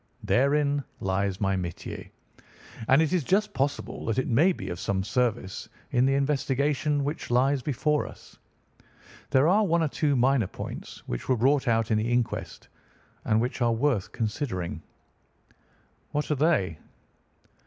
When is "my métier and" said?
1.39-3.03